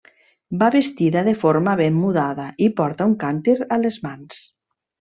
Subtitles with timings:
[0.63, 4.45] Va vestida de forma ben mudada i porta un càntir a les mans.